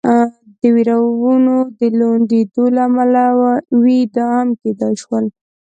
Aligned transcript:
د 0.59 0.61
وېرونو 0.75 1.55
د 1.79 1.79
لوندېدو 1.97 2.63
له 2.75 2.81
امله 2.89 3.25
وي، 3.81 3.99
دا 4.15 4.27
هم 4.39 4.49
کېدای 4.61 4.93
شول. 5.03 5.25